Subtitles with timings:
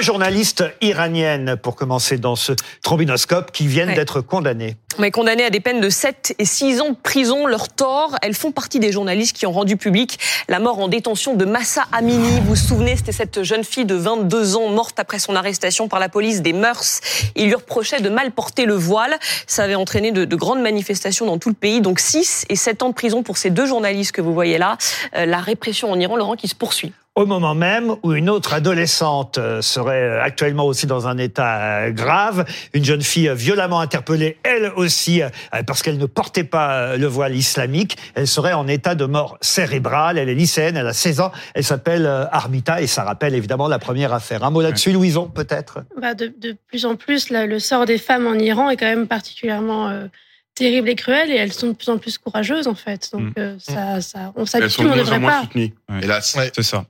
[0.00, 3.94] deux journalistes iraniennes, pour commencer dans ce trombinoscope, qui viennent Ouais.
[3.94, 4.76] d'être condamnées.
[4.98, 8.34] Mais condamnées à des peines de 7 et 6 ans de prison, leur tort, elles
[8.34, 10.18] font partie des journalistes qui ont rendu public
[10.48, 12.40] la mort en détention de Massa Amini.
[12.40, 16.00] Vous vous souvenez, c'était cette jeune fille de 22 ans morte après son arrestation par
[16.00, 17.00] la police des mœurs.
[17.36, 19.18] Il lui reprochait de mal porter le voile.
[19.46, 21.82] Ça avait entraîné de, de grandes manifestations dans tout le pays.
[21.82, 24.78] Donc 6 et 7 ans de prison pour ces deux journalistes que vous voyez là.
[25.14, 26.92] Euh, la répression en Iran, Laurent, qui se poursuit.
[27.20, 31.82] Au moment même où une autre adolescente euh, serait euh, actuellement aussi dans un état
[31.82, 35.20] euh, grave, une jeune fille violemment interpellée, elle aussi,
[35.66, 40.16] parce qu'elle ne portait pas le voile islamique, elle serait en état de mort cérébrale.
[40.16, 43.78] Elle est lycéenne, elle a 16 ans, elle s'appelle Armita et ça rappelle évidemment la
[43.78, 44.42] première affaire.
[44.42, 45.80] Un mot là-dessus, Louison, peut-être?
[46.00, 48.86] Bah, de, de plus en plus, là, le sort des femmes en Iran est quand
[48.86, 50.06] même particulièrement euh,
[50.54, 53.10] terrible et cruel, et elles sont de plus en plus courageuses, en fait.
[53.12, 53.32] Donc, Mm.
[53.38, 55.30] euh, ça, ça, on Elles s'habitue, sont mais de on ne moins en devrait moins
[55.32, 55.42] pas.
[55.42, 55.74] soutenues.
[55.90, 56.00] Ouais.
[56.02, 56.34] Hélas.
[56.34, 56.50] Ouais.
[56.54, 56.84] C'est ça.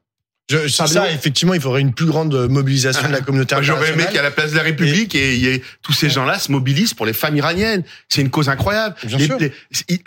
[0.51, 3.93] Je, Pablo ça, effectivement, il faudrait une plus grande mobilisation de la communauté Moi, J'aurais
[3.93, 4.13] aimé internationale.
[4.15, 7.37] qu'à la place de la République, et, tous ces gens-là se mobilisent pour les femmes
[7.37, 7.85] iraniennes.
[8.09, 8.97] C'est une cause incroyable.
[9.05, 9.39] Bien Les- sûr.
[9.39, 9.53] les-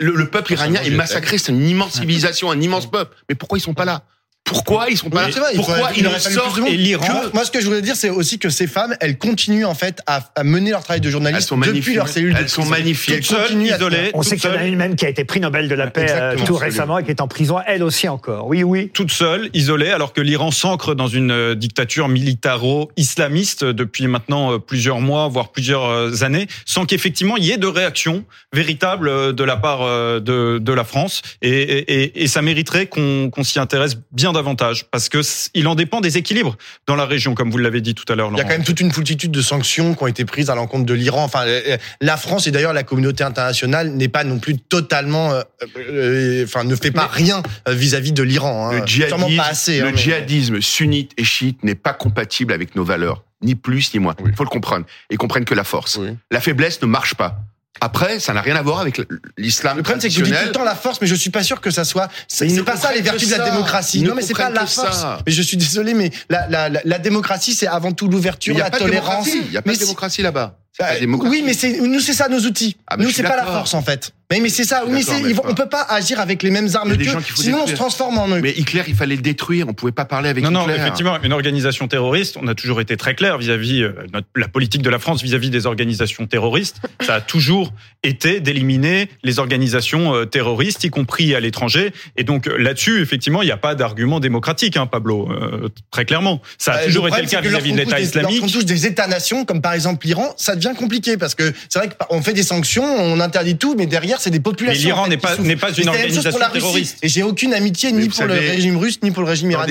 [0.00, 3.16] le, le peuple iranien est massacré, c'est une immense civilisation, un immense peuple.
[3.28, 4.04] Mais pourquoi ils sont pas là?
[4.44, 6.58] Pourquoi ils sont pas Oui, vrai, il Pourquoi il ne aurait fallu plus de sortent
[6.60, 6.68] monde.
[6.68, 9.16] Et l'Iran, Moi, moi, ce que je voulais dire, c'est aussi que ces femmes, elles
[9.16, 12.36] continuent en fait à, à mener leur travail de journaliste sont depuis leur cellule.
[12.38, 13.14] Elles sont magnifiques.
[13.14, 15.06] Elles toutes seules, continuent à- isolées, On sait qu'il y en a une même qui
[15.06, 17.56] a été prix Nobel de la paix euh, tout récemment et qui est en prison,
[17.66, 18.46] elle aussi encore.
[18.46, 18.90] Oui, oui.
[18.92, 24.58] toute seule, isolée, alors que l'Iran s'ancre dans une euh, dictature militaro-islamiste depuis maintenant euh,
[24.58, 29.56] plusieurs mois, voire plusieurs années, sans qu'effectivement il y ait de réaction véritable de la
[29.56, 29.80] part
[30.20, 31.22] de, de la France.
[31.40, 35.20] Et, et, et- et ça mériterait qu'on qu'on s'y intéresse bien davantage, parce que
[35.54, 38.28] il en dépend des équilibres dans la région, comme vous l'avez dit tout à l'heure.
[38.32, 40.54] Il y a quand même toute une multitude de sanctions qui ont été prises à
[40.54, 41.24] l'encontre de l'Iran.
[41.24, 45.42] Enfin, euh, la France et d'ailleurs la communauté internationale n'est pas non plus totalement, euh,
[45.78, 48.68] euh, enfin, ne fait pas rien euh, vis-à-vis de l'Iran.
[48.68, 48.80] Hein.
[48.80, 49.80] Le Sûrement djihadisme, pas assez.
[49.80, 53.94] le hein, mais- djihadisme sunnite et chiite n'est pas compatible avec nos valeurs, ni plus
[53.94, 54.14] ni moins.
[54.18, 54.30] Il Oui.
[54.36, 55.96] faut le comprendre et comprennent que la force.
[55.96, 56.08] Oui.
[56.30, 57.38] La faiblesse ne marche pas.
[57.80, 59.00] Après, ça n'a rien à voir avec
[59.36, 61.30] l'islam Le problème, c'est que je dis tout le temps la force, mais je suis
[61.30, 62.08] pas sûr que ça soit.
[62.28, 64.00] C'est pas ça les vertus de la démocratie.
[64.00, 64.98] Ils Non, mais c'est pas la force.
[65.00, 65.18] ça.
[65.26, 68.56] Mais je suis désolé, mais la, la, la, la démocratie, c'est avant tout l'ouverture, Il
[68.56, 69.24] n'y a la pas de tolérance.
[69.26, 69.42] démocratie.
[69.46, 70.58] Il n'y a pas de si- démocratie là-bas.
[70.78, 71.30] Bah, démocratie.
[71.30, 72.76] oui, mais c'est nous, c'est ça nos outils.
[72.88, 74.12] Ah, bah, nous, c'est pas la force en fait.
[74.32, 74.82] Mais, mais c'est ça.
[74.88, 77.60] Mais mais ils vont- pas- on peut pas agir avec les mêmes armes faut Sinon,
[77.64, 78.40] on se transforme en eux.
[78.40, 79.68] Mais Hitler, il fallait le détruire.
[79.68, 80.76] On pouvait pas parler avec Non, non, Hitler.
[80.80, 84.80] effectivement, une organisation terroriste, on a toujours été très clair vis-à-vis euh, notre- la politique
[84.82, 86.78] de la France vis-à-vis des organisations terroristes.
[87.02, 91.92] Ça a toujours été d'éliminer les organisations euh, terroristes, y compris à l'étranger.
[92.16, 96.06] Et donc euh, là-dessus, effectivement, il n'y a pas d'argument démocratique, hein, Pablo, euh, très
[96.06, 96.40] clairement.
[96.58, 98.30] Ça a Euh, toujours le été le cas que vis-à-vis de lorsqu'on l'État des- Lorsqu'on
[98.38, 98.52] islamique.
[98.54, 102.22] touche des États-nations, comme par exemple l'Iran, ça devient compliqué parce que c'est vrai qu'on
[102.22, 104.80] fait des sanctions, on interdit tout, mais derrière, c'est des populations.
[104.80, 106.98] Mais l'Iran n'est pas- n'est pas une organisation terroriste.
[107.02, 109.58] Et j'ai aucune amitié Mais ni pour le régime russe, ni pour le régime Dans
[109.66, 109.68] iranien.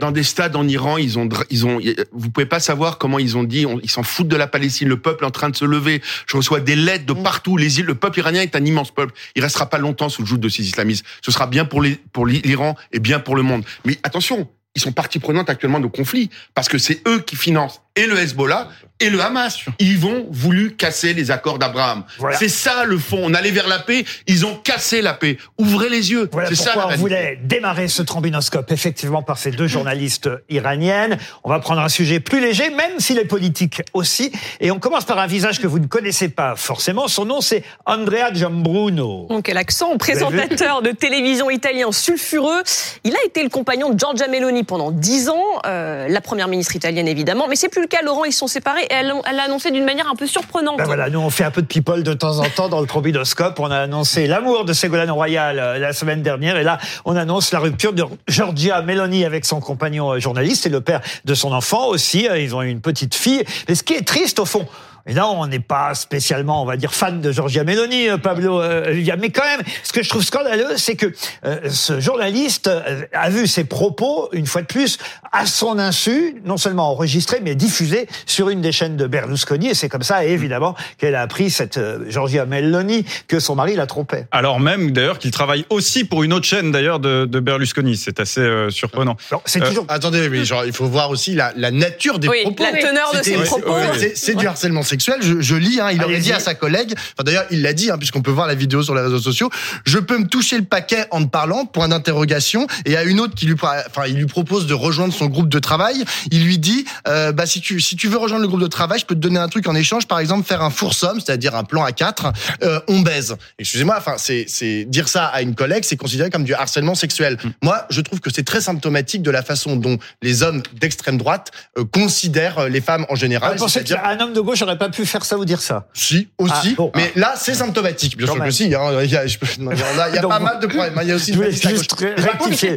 [0.00, 1.80] dans des stades en Iran, ils ont, ils ont,
[2.12, 4.88] vous pouvez pas savoir comment ils ont dit, on- ils s'en foutent de la Palestine,
[4.88, 6.02] le peuple est en train de se lever.
[6.26, 7.56] Je reçois des lettres de partout.
[7.56, 9.14] Les îles, le peuple iranien est un immense peuple.
[9.36, 11.04] Il restera pas longtemps sous le joug de ces islamistes.
[11.24, 13.62] Ce sera bien pour les, pour l'Iran et bien pour le monde.
[13.84, 17.81] Mais attention, ils sont partie prenante actuellement de conflits parce que c'est eux qui financent
[17.96, 18.68] et le Hezbollah
[19.00, 19.58] et le Hamas.
[19.80, 22.04] Ils vont voulu casser les accords d'Abraham.
[22.18, 22.36] Voilà.
[22.36, 23.18] C'est ça le fond.
[23.20, 25.38] On allait vers la paix, ils ont cassé la paix.
[25.58, 26.28] Ouvrez les yeux.
[26.32, 30.30] Voilà c'est ça pourquoi la on voulait démarrer ce trombinoscope, effectivement, par ces deux journalistes
[30.48, 31.18] iraniennes.
[31.42, 34.30] On va prendre un sujet plus léger, même s'il est politique aussi.
[34.60, 37.08] Et on commence par un visage que vous ne connaissez pas forcément.
[37.08, 39.26] Son nom, c'est Andrea Giambruno.
[39.28, 42.62] Donc, quel accent, présentateur de télévision italien sulfureux.
[43.02, 46.76] Il a été le compagnon de Giorgia Meloni pendant dix ans, euh, la première ministre
[46.76, 47.48] italienne évidemment.
[47.48, 50.08] Mais c'est plus le cas, Laurent, ils sont séparés et elle l'a annoncé d'une manière
[50.08, 50.78] un peu surprenante.
[50.78, 52.86] Ben voilà, nous on fait un peu de people de temps en temps dans le
[52.86, 53.58] trombinoscope.
[53.60, 57.52] On a annoncé l'amour de Ségolène Royal euh, la semaine dernière et là on annonce
[57.52, 61.52] la rupture de Giorgia Meloni avec son compagnon euh, journaliste et le père de son
[61.52, 62.28] enfant aussi.
[62.28, 63.44] Euh, Ils ont eu une petite fille.
[63.68, 64.66] Mais ce qui est triste au fond,
[65.06, 68.60] et là, on n'est pas spécialement, on va dire, fan de Giorgia Meloni, euh, Pablo
[68.60, 69.16] euh, Vivian.
[69.18, 71.12] Mais quand même, ce que je trouve scandaleux, c'est que
[71.44, 74.98] euh, ce journaliste euh, a vu ses propos, une fois de plus,
[75.32, 79.68] à son insu, non seulement enregistrés, mais diffusés sur une des chaînes de Berlusconi.
[79.70, 83.74] Et c'est comme ça, évidemment, qu'elle a appris, cette euh, Giorgia Meloni, que son mari
[83.74, 84.26] la trompait.
[84.30, 87.96] Alors même d'ailleurs qu'il travaille aussi pour une autre chaîne d'ailleurs de, de Berlusconi.
[87.96, 89.16] C'est assez euh, surprenant.
[89.30, 89.86] Non, c'est Euh, toujours...
[89.88, 92.62] Attendez, mais genre, il faut voir aussi la, la nature des Oui, propos.
[92.62, 93.74] la teneur de ses propos.
[94.14, 95.16] c'est du harcèlement sexuel.
[95.22, 97.90] Je, je lis, hein, il aurait dit à sa collègue, enfin d'ailleurs il l'a dit,
[97.90, 99.50] hein, puisqu'on peut voir la vidéo sur les réseaux sociaux,
[99.84, 102.66] je peux me toucher le paquet en te parlant, point d'interrogation.
[102.84, 105.58] Et à une autre qui lui, enfin il lui propose de rejoindre son groupe de
[105.58, 108.66] travail, il lui dit, euh, bah si tu si tu veux rejoindre le groupe de
[108.66, 111.54] travail, je peux te donner un truc en échange, par exemple faire un foursome, c'est-à-dire
[111.56, 113.36] un plan à quatre, euh, on baise.
[113.58, 117.38] Excusez-moi, enfin c'est c'est dire ça à une collègue, c'est considéré comme du harcèlement sexuel.
[117.62, 121.50] Moi, je trouve que c'est très symptomatique de la façon dont les hommes d'extrême droite
[121.78, 123.56] euh, considèrent euh, les femmes en général.
[123.56, 126.28] Pensez c'est-à-dire- qu'un homme de gauche n'aurait pas pu faire ça ou dire ça si,
[126.38, 126.52] aussi.
[126.72, 126.92] Ah, bon.
[126.94, 128.16] mais là, c'est symptomatique.
[128.16, 128.48] Bien Quand sûr même.
[128.50, 128.74] que si.
[128.74, 129.02] Hein.
[129.02, 130.38] Il y a, je peux- non, il y en a, il y a Donc, pas
[130.38, 130.98] mal de problèmes.
[131.02, 131.32] Il y a aussi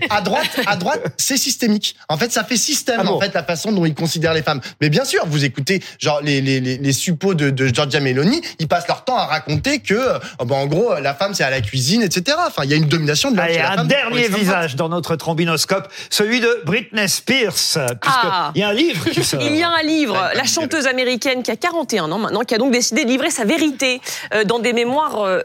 [0.10, 1.96] à droite, à droite, c'est systémique.
[2.10, 4.42] En fait, ça fait système, Ah bon en fait, la façon dont ils considèrent les
[4.44, 4.62] femmes.
[4.82, 8.42] Mais bien sûr, vous écoutez, genre, les, les, les, les suppôts de, de Giorgia Meloni,
[8.60, 11.50] ils passent leur temps à raconter que, euh, ben, en gros, la femme, c'est à
[11.50, 12.38] la cuisine, etc.
[12.48, 15.88] Enfin, il y a une domination de l'homme Allez, un dernier visage dans notre trombinoscope,
[16.10, 18.52] celui de Britney Spears, puisque Ah.
[18.56, 19.42] il y a un livre qui sort.
[19.42, 22.72] Il y a un livre, la chanteuse américaine qui a 41 maintenant, qui a donc
[22.72, 24.02] décidé de livrer sa vérité
[24.34, 25.42] euh, dans des mémoires euh,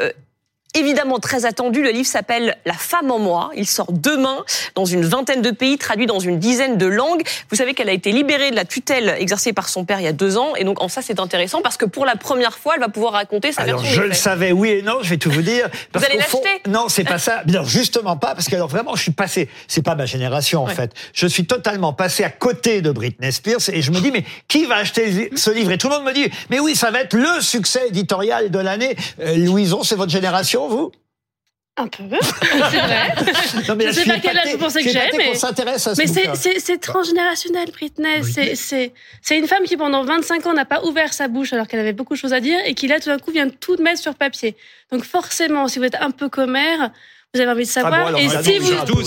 [0.74, 1.82] évidemment très attendues.
[1.82, 3.50] Le livre s'appelle La femme en moi.
[3.56, 4.44] Il sort demain
[4.74, 7.22] dans une vingtaine de pays, traduit dans une dizaine de langues.
[7.50, 10.08] Vous savez qu'elle a été libérée de la tutelle exercée par son père il y
[10.08, 10.54] a deux ans.
[10.56, 13.14] Et donc en ça, c'est intéressant parce que pour la première fois, elle va pouvoir
[13.14, 15.68] raconter sa Alors version je le savais, oui et non, je vais tout vous dire.
[15.92, 17.42] Parce allez fond- l'acheter Non, c'est pas ça.
[17.46, 19.48] Non, justement pas, parce que alors vraiment, je suis passé.
[19.68, 20.74] C'est pas ma génération en Ouais.
[20.74, 20.92] fait.
[21.12, 24.66] Je suis totalement passé à côté de Britney Spears et je me dis mais qui
[24.66, 25.72] va acheter ce livre?
[25.72, 28.58] Et tout le monde me dit mais oui, ça va être le succès éditorial de
[28.58, 28.96] l'année.
[29.20, 30.92] Euh, Louison, c'est votre génération, vous?
[31.76, 32.02] Un peu,
[32.70, 33.14] c'est vrai.
[33.68, 35.94] Non mais Je là, sais pas quel âge vous pensez que j'ai, mais- s'intéresse à
[35.94, 36.06] ce Mais
[36.60, 38.22] c'est- transgénérationnel, Britney.
[38.24, 38.92] C'est- C'est
[39.22, 41.92] c'est une femme qui, pendant 25 ans, n'a pas ouvert sa bouche alors qu'elle avait
[41.94, 44.14] beaucoup de choses à dire et qui, là, tout d'un coup, vient tout mettre sur
[44.14, 44.56] papier.
[44.92, 46.90] Donc, forcément, si vous êtes un peu commère,
[47.32, 48.00] vous avez envie de Ah savoir.
[48.00, 48.66] bon, alors, et si vous.
[48.66, 49.02] Surtout,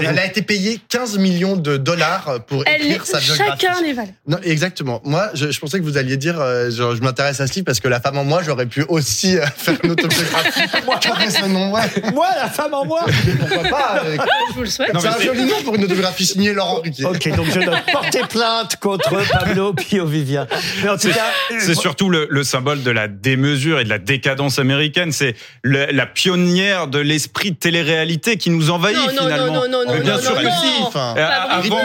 [0.00, 3.60] Elle a été payée 15 millions de dollars pour Elle, écrire sa biographie.
[3.60, 4.12] chacun les valeurs.
[4.26, 5.00] Non, exactement.
[5.04, 7.78] Moi, je, je pensais que vous alliez dire, euh, je m'intéresse à ce livre parce
[7.78, 10.60] que la femme en moi, j'aurais pu aussi euh, faire une autobiographie.
[10.86, 11.82] moi, j'aurais ce nom, ouais.
[12.12, 13.04] Moi, la femme en moi.
[13.38, 14.16] Pourquoi pas euh,
[14.48, 14.90] Je vous le souhaite.
[14.98, 17.04] C'est un joli nom pour une autobiographie signée Laurent Ruquier.
[17.04, 20.48] Ok, donc je dois porter plainte contre Pablo Pio-Vivien.
[20.82, 21.26] Mais en tout cas,
[21.60, 25.12] C'est surtout le, le symbole de la démesure et de la décadence américaine.
[25.12, 29.46] C'est la pionnière de l'esprit télé-réalité qui nous envahit Non, non, finalement.
[29.52, 30.50] non, non, non, Mais bien non, sûr non, que non.
[30.52, 30.82] si.
[30.84, 31.14] Enfin,
[31.50, 31.76] avant-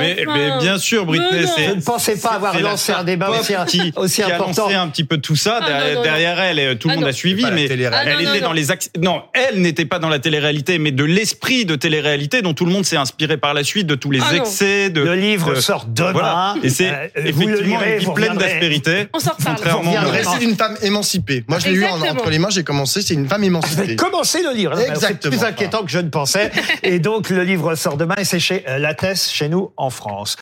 [0.00, 0.38] mais, enfin.
[0.38, 1.64] mais bien sûr, Britney, c'est.
[1.68, 4.36] je ne pensais pas avoir c'est la lancé un débat aussi, qui, aussi qui a
[4.36, 4.62] important.
[4.64, 6.92] lancé un petit peu tout ça Ah, derrière, non, non, derrière elle et tout le
[6.92, 7.10] Ah, monde non.
[7.10, 7.68] a suivi C'est mais.
[7.86, 8.46] Ah, non, elle non, était non.
[8.48, 8.66] dans les
[9.02, 12.72] non elle n'était pas dans la télé-réalité mais de l'esprit de télé-réalité dont tout le
[12.72, 15.60] monde s'est inspiré par la suite de tous les Ah, excès de Le livre de-
[15.60, 16.12] sort demain.
[16.12, 19.78] voilà et c'est Euh, vous le effectivement lirez, une vie vous pleine d'aspérité On Vous
[19.78, 20.18] reviendrez.
[20.18, 21.44] récit d'une femme émancipée.
[21.48, 23.96] Moi, je l'ai eu entre les mains, j'ai commencé, c'est une femme émancipée.
[23.96, 24.74] Commencez le livre.
[24.76, 25.36] C'est Exactement.
[25.36, 26.50] plus inquiétant que je ne pensais.
[26.82, 30.30] Et donc, le livre sort demain et c'est chez euh, Lattès, chez nous, en France.